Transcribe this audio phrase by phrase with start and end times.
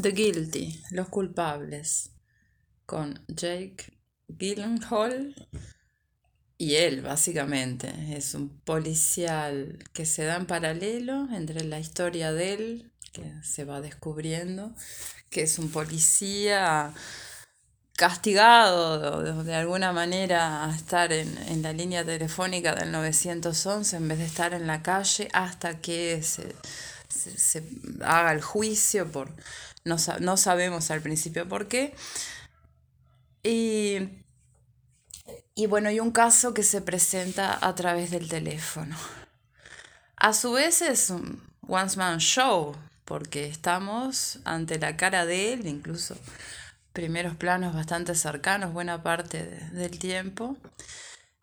[0.00, 2.10] The Guilty, Los Culpables,
[2.84, 5.34] con Jake Gyllenhaal
[6.58, 7.92] y él, básicamente.
[8.14, 13.64] Es un policial que se da en paralelo entre la historia de él, que se
[13.64, 14.74] va descubriendo,
[15.30, 16.92] que es un policía
[17.96, 24.18] castigado de, alguna manera a estar en, en, la línea telefónica del 911 en vez
[24.18, 26.54] de estar en la calle hasta que se,
[27.08, 27.62] se, se
[28.02, 29.30] haga el juicio por
[29.84, 31.94] no, no sabemos al principio por qué
[33.42, 34.24] y,
[35.54, 38.96] y bueno hay un caso que se presenta a través del teléfono
[40.16, 45.66] a su vez es un one man show porque estamos ante la cara de él
[45.66, 46.16] incluso
[46.96, 50.56] primeros planos bastante cercanos buena parte de, del tiempo.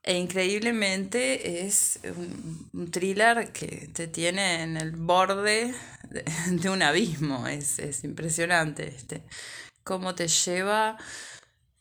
[0.06, 5.74] E increíblemente es un, un, thriller que te tiene en el borde
[6.50, 7.48] de, un abismo.
[7.48, 9.24] Es, es, impresionante este,
[9.84, 10.98] cómo te lleva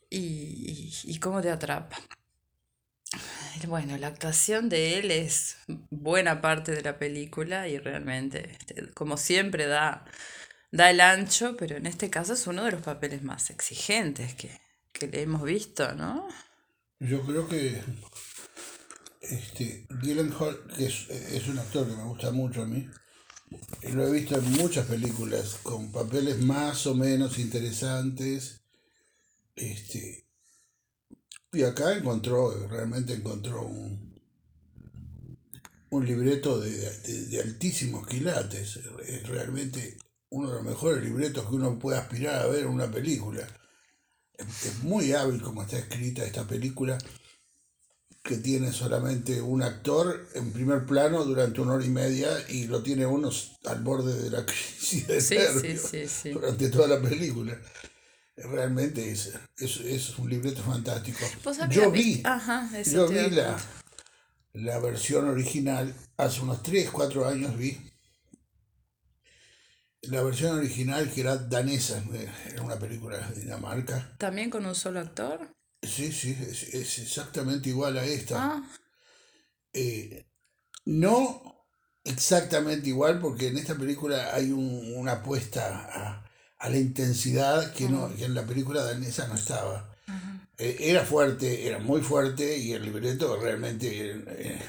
[0.09, 1.97] y, y, y cómo te atrapa.
[3.67, 5.57] Bueno, la actuación de él es
[5.89, 10.05] buena parte de la película y realmente, este, como siempre, da,
[10.71, 14.59] da el ancho, pero en este caso es uno de los papeles más exigentes que,
[14.91, 16.27] que le hemos visto, ¿no?
[17.03, 17.81] Yo creo que
[19.19, 22.87] este, Gyllenhaal, que es, es, un actor que me gusta mucho a mí,
[23.91, 28.61] lo he visto en muchas películas con papeles más o menos interesantes.
[29.53, 30.29] Este,
[31.51, 34.21] y acá encontró, realmente encontró un,
[35.89, 38.79] un libreto de, de, de altísimos quilates.
[39.05, 39.97] Es realmente
[40.29, 43.45] uno de los mejores libretos que uno puede aspirar a ver en una película.
[44.37, 46.97] Es muy hábil como está escrita esta película,
[48.23, 52.81] que tiene solamente un actor en primer plano durante una hora y media y lo
[52.81, 53.29] tiene uno
[53.65, 57.59] al borde de la crisis de sí, nervios sí, sí, durante toda la película.
[58.35, 61.19] Realmente es, es, es un libreto fantástico.
[61.69, 63.59] Yo vi, Ajá, yo vi la,
[64.53, 67.77] la versión original hace unos 3, 4 años vi
[70.03, 72.03] la versión original que era danesa,
[72.49, 74.15] era una película de Dinamarca.
[74.17, 75.53] ¿También con un solo actor?
[75.81, 78.35] Sí, sí, es, es exactamente igual a esta.
[78.53, 78.63] Ah,
[79.73, 80.27] Eh,
[80.85, 81.65] no
[82.03, 87.89] exactamente igual, porque en esta película hay un- una apuesta a, a la intensidad que,
[87.89, 89.89] no, que en la película danesa no estaba.
[90.57, 94.61] Eh, era fuerte, era muy fuerte y el libreto realmente eh,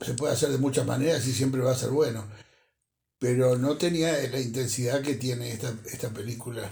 [0.00, 2.24] se puede hacer de muchas maneras y siempre va a ser bueno.
[3.18, 6.70] Pero no tenía la intensidad que tiene esta, esta película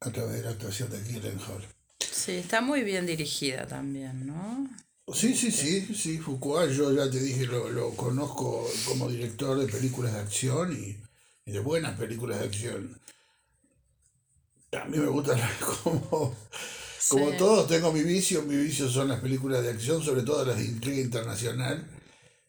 [0.00, 1.66] a través de la actuación de Gyllenhaal.
[1.98, 4.68] Sí, está muy bien dirigida también, ¿no?
[5.12, 9.66] Sí, sí, sí, sí, Foucault, yo ya te dije, lo, lo conozco como director de
[9.72, 10.96] películas de acción y,
[11.48, 13.00] y de buenas películas de acción.
[14.72, 15.34] A mí me gusta
[15.82, 16.36] como,
[17.08, 17.36] como Sí.
[17.38, 20.64] todos tengo mi vicio, mi vicio son las películas de acción, sobre todo las de
[20.64, 21.88] intriga internacional.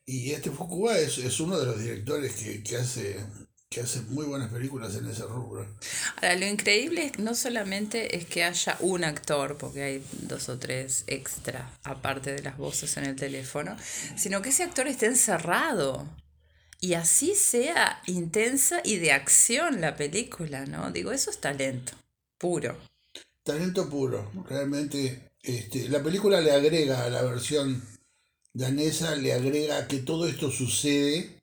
[0.09, 3.17] Y este Foucault es, es uno de los directores que, que hace
[3.69, 5.67] que hace muy buenas películas en ese rubro.
[6.15, 10.57] Ahora, lo increíble es no solamente es que haya un actor, porque hay dos o
[10.57, 13.75] tres extra, aparte de las voces en el teléfono,
[14.15, 16.07] sino que ese actor esté encerrado.
[16.79, 20.91] Y así sea intensa y de acción la película, ¿no?
[20.91, 21.93] Digo, eso es talento,
[22.37, 22.77] puro.
[23.43, 25.31] Talento puro, realmente.
[25.41, 27.81] Este, la película le agrega a la versión
[28.57, 31.39] danesa, le agrega que todo esto sucede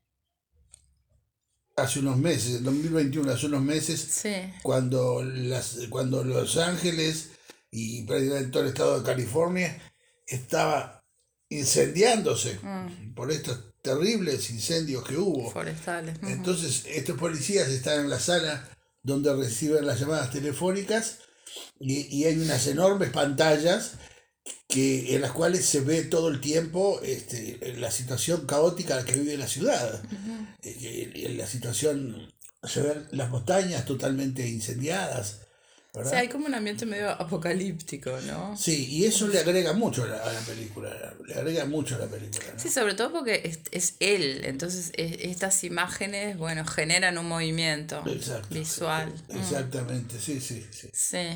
[1.76, 4.34] hace unos meses, en 2021, hace unos meses, Sí.
[4.62, 7.30] cuando, las, cuando Los Ángeles
[7.70, 9.82] y prácticamente todo el estado de California
[10.26, 11.04] estaba
[11.48, 15.50] incendiándose Mm, por estos terribles incendios que hubo.
[15.50, 16.16] forestales.
[16.22, 18.68] Entonces, estos policías están en la sala
[19.02, 21.18] donde reciben las llamadas telefónicas
[21.78, 23.92] y, y hay unas enormes pantallas
[24.74, 29.36] que, en las cuales se ve todo el tiempo este, la situación caótica que vive
[29.36, 30.02] la ciudad.
[30.04, 30.46] Ujú.
[30.62, 32.32] Eh, que en la situación,
[32.64, 35.42] se ven las montañas totalmente incendiadas,
[35.92, 36.10] O ¿verdad?
[36.10, 38.56] sea, hay como un ambiente medio apocalíptico, ¿no?
[38.56, 41.98] Sí, y eso le agrega mucho a la, a la película, le agrega mucho a
[42.00, 42.46] la película.
[42.52, 42.58] ¿no?
[42.58, 48.02] Sí, sobre todo porque es, es él, entonces e- estas imágenes, bueno, generan un movimiento
[48.06, 48.48] Exacto.
[48.52, 49.12] visual.
[49.28, 50.88] Mm, Exactamente, sí, sí, sí.
[50.92, 51.26] Sí.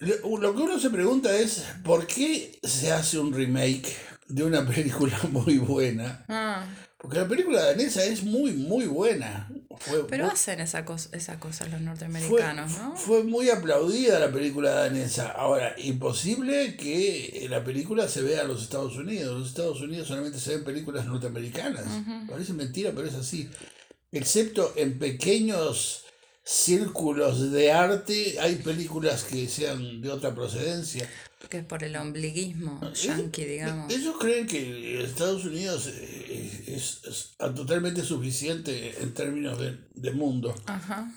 [0.00, 3.96] Lo, lo que uno se pregunta es, ¿por qué se hace un remake
[4.28, 6.24] de una película muy buena?
[6.28, 6.66] Ah,
[6.98, 9.48] Porque la película danesa es muy, muy buena.
[9.78, 12.96] Fue, pero muy- hacen esa cosa, esa cosa los fue, norteamericanos, ¿no?
[12.96, 15.28] fue muy aplaudida la película danesa.
[15.32, 19.32] Ahora, imposible que la película se vea en los Estados Unidos.
[19.32, 21.84] En los Estados Unidos solamente se ven películas norteamericanas.
[22.28, 23.48] Parece mentira, pero es así.
[24.12, 26.05] excepto en pequeños
[26.46, 31.10] círculos de arte, hay películas que sean de otra procedencia.
[31.50, 33.92] Que es por el ombliguismo yankee, digamos.
[33.92, 40.54] Ellos creen que Estados Unidos es, totalmente suficiente en términos de, mundo.
[40.66, 41.12] Ajá.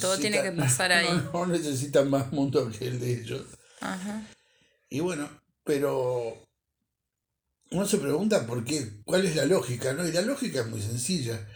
[0.00, 1.08] Todo tiene que pasar ahí.
[1.32, 3.42] No, necesitan más mundo que el de ellos.
[3.80, 4.22] Ajá.
[4.90, 5.28] Y bueno,
[5.64, 6.46] pero
[7.70, 10.06] uno se pregunta por qué, cuál es la lógica, ¿no?
[10.06, 11.46] Y la lógica es muy sencilla.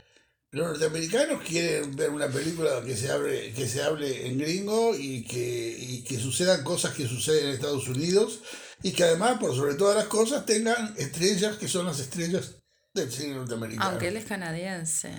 [0.52, 5.22] Los norteamericanos quieren ver una película que se hable, que se hable en gringo y
[5.22, 8.40] que, que sucedan cosas que suceden en Estados Unidos
[8.82, 12.56] y que además, por sobre todas las cosas, tengan estrellas que son las estrellas
[12.92, 13.90] del cine norteamericano.
[13.90, 15.12] Aunque él es canadiense.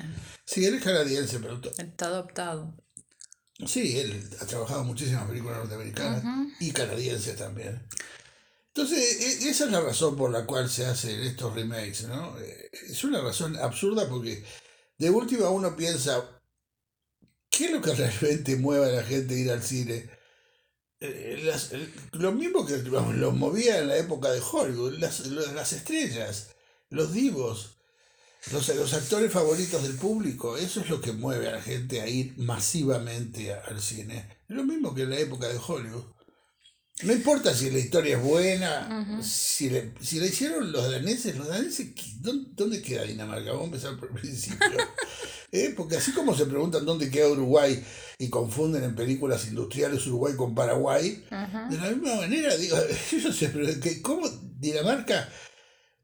[0.46, 1.62] Sí, él es canadiense, pero...
[1.78, 2.76] Está adoptado.
[3.66, 6.24] Sí, él ha trabajado muchísimas películas norteamericanas
[6.60, 7.82] y canadienses también.
[8.74, 12.38] Entonces, e, esa es la razón por la cual se hacen estos remakes, ¿no?
[12.40, 14.44] Eh, es una razón absurda porque
[15.02, 16.40] de última uno piensa,
[17.50, 20.08] ¿qué es lo que realmente mueve a la gente a ir al cine?
[21.00, 21.52] Eh,
[22.12, 26.52] lo mismo que los movía en la época de Hollywood, las, las estrellas,
[26.92, 27.78] los divos,
[28.52, 32.08] los, los, actores favoritos del público, eso es lo que mueve a la gente a
[32.08, 34.38] ir masivamente al cine.
[34.50, 36.06] Lo mismo que en la época de Hollywood.
[37.04, 41.48] No importa si la historia es buena, si, le, si la hicieron los daneses, los
[41.48, 41.88] daneses,
[42.20, 43.52] ¿dónde, queda Dinamarca?
[43.52, 44.68] Vamos a empezar por el principio.
[45.52, 45.74] ¿Eh?
[45.76, 47.84] Porque así como se preguntan dónde queda Uruguay
[48.20, 51.26] y confunden en películas industriales Uruguay con Paraguay,
[51.70, 52.78] de la misma manera, digo,
[53.12, 53.68] yo sé, pero
[54.04, 54.30] ¿cómo
[54.60, 55.28] Dinamarca?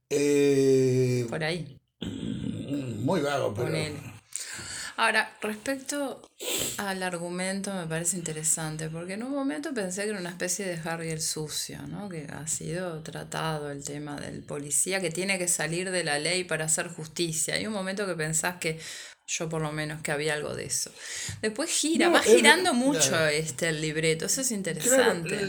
[0.09, 1.79] Eh, por ahí.
[2.01, 3.69] Muy vago, pero...
[4.99, 6.27] Ahora, respecto
[6.77, 10.89] al argumento me parece interesante, porque en un momento pensé que era una especie de
[10.89, 12.09] Harry el sucio, ¿no?
[12.09, 16.45] Que ha sido tratado el tema del policía que tiene que salir de la ley
[16.45, 17.53] para hacer justicia.
[17.53, 18.79] Hay un momento que pensás que
[19.27, 20.89] yo por lo menos que había algo de eso.
[21.41, 25.45] Después gira, va girando mucho este el libreto, eso es interesante.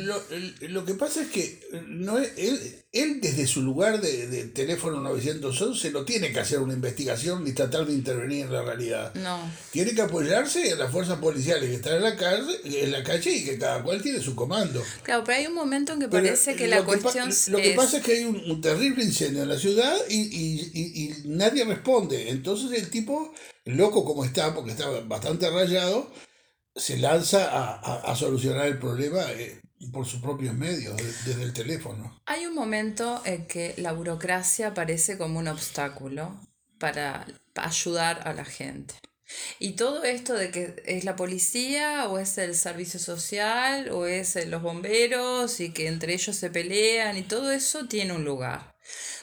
[0.69, 5.92] lo, que pasa es que no él, él desde su lugar de, de, teléfono 911
[5.92, 9.14] no tiene que hacer una investigación ni tratar de intervenir en la realidad.
[9.14, 9.38] No.
[9.70, 13.31] Tiene que apoyarse en las fuerzas policiales que están en la calle, en la calle
[13.31, 14.82] y que cada cual tiene su comando.
[15.04, 18.02] Claro, pero hay un momento en que parece que la cuestión Lo que pasa es
[18.02, 22.31] que hay un, terrible incendio en la ciudad y, y, y, y nadie responde.
[22.31, 23.32] Entonces el tipo
[23.76, 26.11] loco como está, porque está bastante rayado,
[26.75, 29.61] se lanza a, solucionar el problema eh,
[29.93, 32.20] por sus propios medios, desde el teléfono.
[32.26, 36.41] Hay un momento en que la burocracia aparece como un obstáculo
[36.79, 38.94] para ayudar a la gente.
[39.59, 44.37] Y todo esto de que es la policía o es el servicio social o es
[44.47, 48.75] los bomberos y que entre ellos se pelean y todo eso tiene un lugar.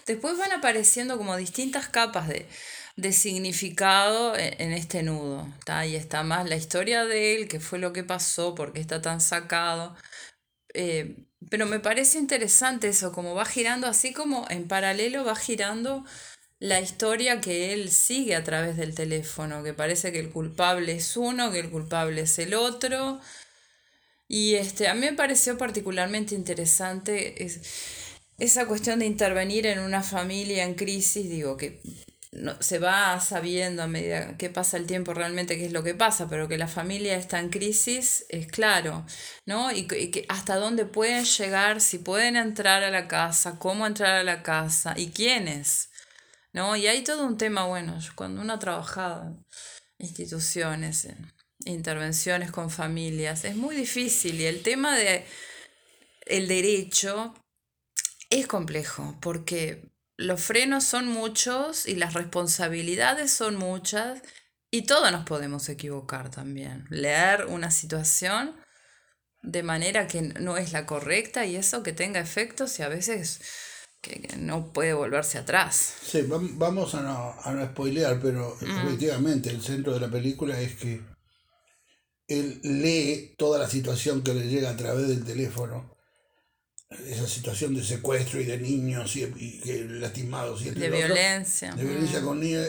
[0.05, 2.45] Después van apareciendo como distintas capas de,
[2.95, 5.47] de significado e, en este nudo.
[5.67, 9.01] Ahí está más la historia de él, qué fue lo que pasó, por qué está
[9.01, 9.95] tan sacado.
[10.73, 11.15] Eh,
[11.49, 16.05] pero me parece interesante eso, como va girando, así como en paralelo va girando
[16.59, 21.17] la historia que él sigue a través del teléfono, que parece que el culpable es
[21.17, 23.19] uno, que el culpable es el otro.
[24.27, 27.35] Y este, a mí me pareció particularmente interesante
[28.37, 31.79] esa cuestión de intervenir en una familia en crisis, digo, que
[32.35, 35.95] no, se va sabiendo a medida que pasa el tiempo realmente qué es lo que
[35.95, 39.05] pasa, pero que la familia está en crisis es claro,
[39.45, 39.71] ¿no?
[39.71, 44.23] Y, que hasta dónde pueden llegar, si pueden entrar a la casa, cómo entrar a
[44.23, 45.89] la casa y quiénes,
[46.53, 46.75] ¿no?
[46.75, 49.45] Y hay todo un tema, bueno, cuando uno ha trabajado en
[49.99, 51.31] instituciones, en
[51.65, 55.25] intervenciones con familias, es muy difícil y el tema de
[56.25, 57.33] el derecho
[58.29, 64.21] es complejo porque los frenos son muchos y las responsabilidades son muchas
[64.71, 66.85] y todos nos podemos equivocar también.
[66.89, 68.55] Leer una situación
[69.41, 73.41] de manera que no es la correcta y eso que tenga efectos y a veces
[74.01, 75.95] que, no puede volverse atrás.
[76.01, 80.75] Sí, vamos a no, a no spoilear, pero efectivamente el centro de la película es
[80.75, 81.01] que
[82.27, 85.94] él lee toda la situación que le llega a través del teléfono
[86.89, 91.73] esa situación de secuestro y de niños y, que lastimados y de violencia.
[91.73, 92.67] de violencia con niños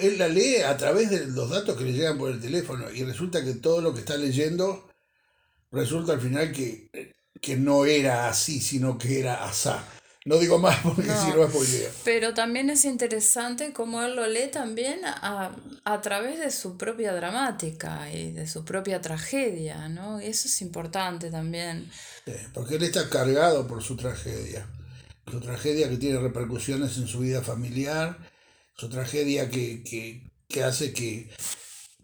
[0.00, 3.04] él la lee a través de los datos que le llegan por el teléfono y
[3.04, 4.88] resulta que todo lo que está leyendo
[5.70, 6.90] resulta al final que,
[7.40, 9.86] que no era así sino que era asá
[10.24, 11.90] no digo más porque si no es idea.
[12.04, 15.54] Pero también es interesante cómo él lo lee también a,
[15.84, 20.20] a, través de su propia dramática y de su propia tragedia, ¿no?
[20.22, 21.90] Y eso es importante también.
[22.54, 24.66] porque él está cargado por su tragedia.
[25.30, 28.18] Su tragedia que tiene repercusiones en su vida familiar,
[28.76, 29.82] su tragedia que,
[30.48, 31.30] que hace que,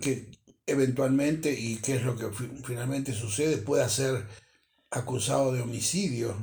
[0.01, 0.31] que
[0.67, 2.29] eventualmente, y qué es lo que
[2.65, 4.27] finalmente sucede, pueda ser
[4.91, 6.35] acusado de homicidio,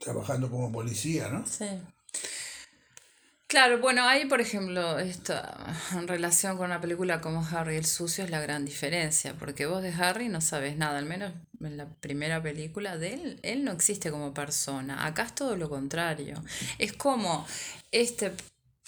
[0.00, 1.46] trabajando como policía, ¿no?
[1.46, 1.66] Sí.
[3.48, 5.34] Claro, bueno, ahí por ejemplo, esto,
[5.92, 9.82] en relación con una película como Harry el Sucio es la gran diferencia, porque vos
[9.82, 13.70] de Harry no sabes nada, al menos en la primera película de él, él no
[13.70, 16.42] existe como persona, acá es todo lo contrario,
[16.78, 17.46] es como
[17.92, 18.32] este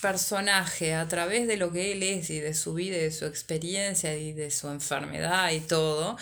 [0.00, 3.26] personaje a través de lo que él es y de su vida y de su
[3.26, 6.16] experiencia y de su enfermedad y todo,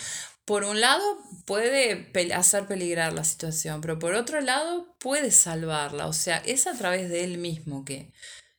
[0.46, 1.02] por un lado
[1.44, 6.06] puede hacer peligrar la situación, pero por otro lado puede salvarla.
[6.06, 8.12] O sea, es a través de él mismo que,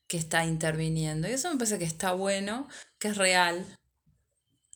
[0.05, 1.27] que está interviniendo.
[1.27, 2.67] Y eso me parece que está bueno,
[2.99, 3.65] que es real.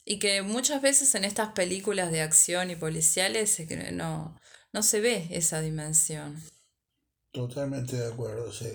[0.05, 3.59] Y que muchas veces en estas películas de acción y policiales
[3.91, 4.39] no,
[4.71, 6.41] no se ve esa dimensión.
[7.33, 8.69] Totalmente de acuerdo, sí.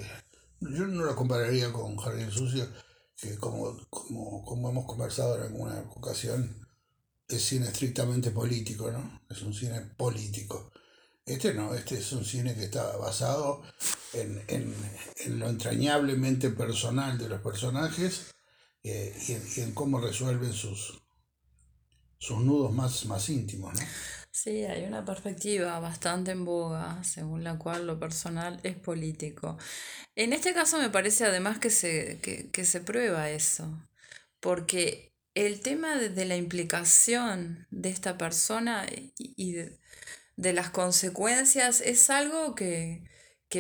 [0.60, 2.68] Yo no lo compararía con Jardín Sucio,
[3.16, 6.65] que como, como, como hemos conversado en alguna ocasión,
[7.28, 9.22] es cine estrictamente político, ¿no?
[9.28, 10.72] Es un cine político.
[11.24, 13.62] Este no, este es un cine que está basado
[14.12, 14.74] en,
[15.38, 18.32] lo entrañablemente personal de los personajes
[18.84, 21.02] eh, y, en, cómo resuelven sus,
[22.18, 23.86] sus nudos más, más íntimos, ¿no?
[24.30, 29.56] Sí, hay una perspectiva bastante en boga, según la cual lo personal es político.
[30.14, 33.66] En este caso me parece además que se, que, que se prueba eso,
[34.38, 38.86] porque el tema de, la implicación de esta persona
[39.18, 43.04] y, de, las consecuencias es algo que,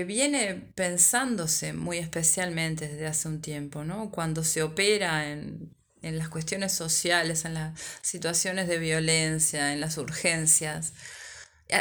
[0.06, 4.10] viene pensándose muy especialmente desde hace un tiempo, ¿no?
[4.10, 9.96] Cuando se opera en, en las cuestiones sociales, en las situaciones de violencia, en las
[9.96, 10.92] urgencias.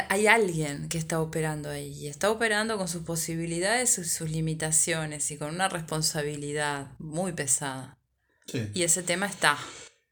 [0.08, 5.30] Hay alguien que está operando ahí y está operando con sus posibilidades y sus limitaciones
[5.30, 7.95] y con una responsabilidad muy pesada.
[8.74, 9.58] Y ese tema está.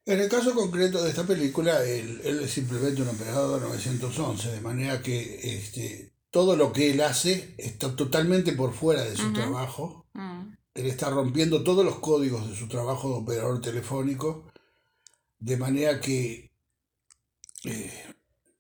[0.07, 5.01] En el caso concreto de esta película, él, es simplemente un operador 911, de manera
[5.01, 10.07] que este, todo lo que él hace está totalmente por fuera de su trabajo.
[10.13, 10.53] Mm.
[10.75, 14.51] Él está rompiendo todos los códigos de su trabajo de operador telefónico,
[15.39, 16.51] de manera que
[17.65, 18.05] eh,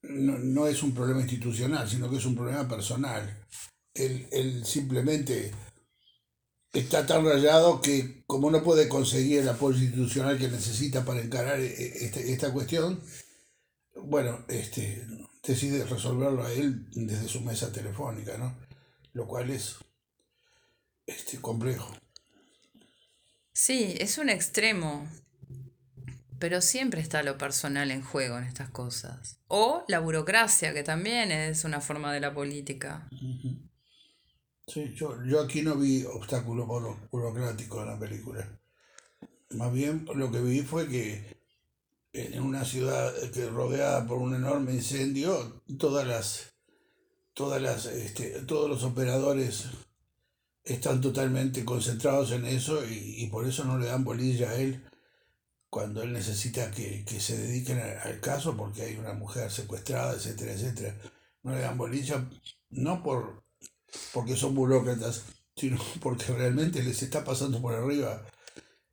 [0.02, 3.45] no, es un problema institucional, sino que es un problema personal.
[3.93, 5.52] Él, él simplemente
[6.75, 11.61] está tan rayado que como no puede conseguir el apoyo institucional que necesita para encarar
[11.61, 13.00] e, e, este, esta cuestión,
[13.95, 15.07] bueno, este,
[15.43, 18.57] decide resolverlo a él desde su mesa telefónica, ¿no?
[19.12, 19.76] Lo cual es
[21.07, 21.97] este, complejo.
[23.52, 25.09] Sí, es un extremo,
[26.40, 29.38] pero siempre está lo personal en juego en estas cosas.
[29.47, 33.09] O la burocracia, que también es una forma de la política.
[34.66, 36.66] Sí, yo, yo aquí no vi obstáculos
[37.11, 38.61] burocráticos en la película.
[39.50, 41.37] Más bien lo que vi fue que
[42.14, 46.54] en una ciudad que rodeada por un enorme incendio, todas las,
[47.35, 49.66] todas las, este, todos los operadores
[50.64, 54.83] están totalmente concentrados en eso y, por eso no le dan bolilla a él
[55.68, 60.97] cuando él necesita que, se dediquen al, caso porque hay una mujer secuestrada, etcétera, etcétera.
[61.42, 62.26] No le dan bolilla,
[62.71, 63.44] no por
[64.13, 65.23] porque son burócratas,
[65.57, 68.25] sino porque realmente les está pasando por arriba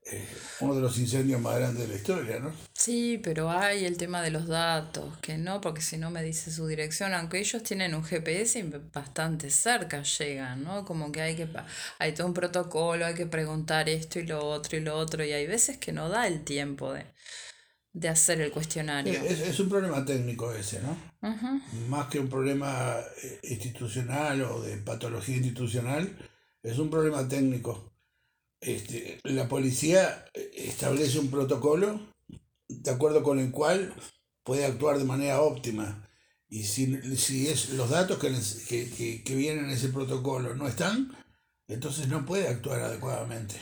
[0.03, 0.27] eh,
[0.61, 2.51] uno de los incendios más grandes de la historia, ¿no?
[2.73, 6.51] Sí, pero hay el tema de los datos, que no, porque si no me dice
[6.51, 10.85] su dirección, aunque ellos tienen un GPS bastante cerca llegan, ¿no?
[10.85, 11.47] Como que hay que
[11.99, 15.33] hay todo un protocolo, hay que preguntar esto y lo otro y lo otro, y
[15.33, 17.05] hay veces que no da el tiempo de,
[17.93, 19.13] de hacer el cuestionario.
[19.13, 20.97] Es, un problema técnico ese, ¿no?
[21.89, 26.17] Más que un problema eh, institucional o de patología institucional,
[26.63, 27.93] es un problema técnico.
[28.61, 31.99] Este, la policía eh, establece un protocolo
[32.67, 33.93] de acuerdo con el cual
[34.43, 36.07] puede actuar de manera óptima.
[36.47, 38.31] Y si, si es, los datos que,
[38.97, 41.15] que, que vienen en ese protocolo no están,
[41.67, 43.55] entonces no puede actuar adecuadamente.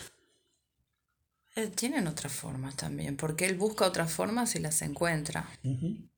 [1.60, 5.50] Eh, tienen otras formas también, porque él busca otras formas y las encuentra.
[5.64, 6.10] En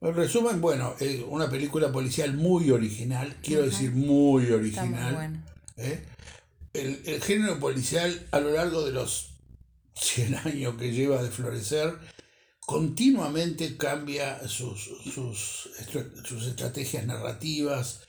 [0.00, 5.42] resumen, bueno, es una película policial muy original, quiero decir muy original.
[5.76, 6.06] ¿eh?
[6.72, 9.32] El, el, género policial a lo largo de los
[9.94, 11.98] 100 años que lleva de florecer,
[12.60, 14.80] continuamente cambia sus,
[15.12, 15.70] sus,
[16.24, 18.02] sus estrategias narrativas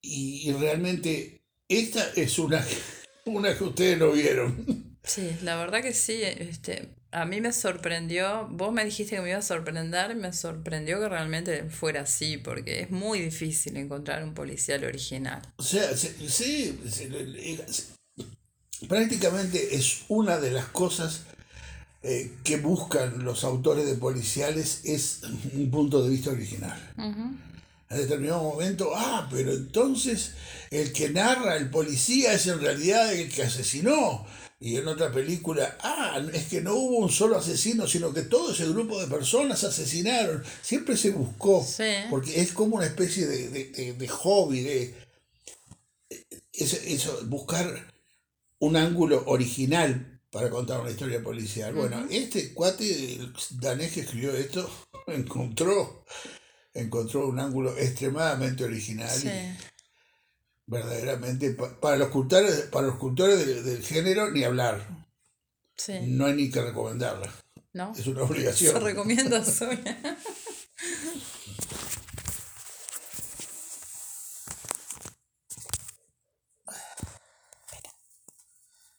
[0.00, 2.64] y, y, realmente esta es una,
[3.26, 4.87] una que ustedes no vieron.
[5.08, 6.20] Sí, la verdad que sí.
[6.22, 11.00] Este, a mí me sorprendió, vos me dijiste que me iba a sorprender, me sorprendió
[11.00, 15.40] que realmente fuera así, porque es muy difícil encontrar un policial original.
[15.56, 16.78] O sea, sí,
[18.86, 21.22] prácticamente es una de las cosas
[22.02, 25.22] eh, que buscan los autores de policiales, es
[25.54, 26.78] un punto de vista original.
[27.90, 30.32] En determinado momento, ah, pero entonces
[30.70, 34.26] el que narra el policía es en realidad el que asesinó.
[34.60, 38.52] Y en otra película, ah, es que no hubo un solo asesino, sino que todo
[38.52, 40.42] ese grupo de personas asesinaron.
[40.62, 41.64] Siempre se buscó,
[42.10, 44.94] porque es como una especie de, hobby, de
[46.52, 47.92] eso, buscar
[48.58, 51.72] un ángulo original para contar una historia policial.
[51.74, 53.20] Bueno, este cuate
[53.60, 54.68] danés que escribió esto
[55.06, 56.04] encontró,
[56.74, 59.16] encontró un ángulo extremadamente original.
[60.68, 64.86] Verdaderamente, para los cultores, para los cultores del, género, ni hablar.
[66.02, 67.32] No hay ni que recomendarla.
[67.72, 67.92] ¿No?
[67.96, 68.74] Es una obligación.
[68.74, 69.98] Se recomienda Sonia.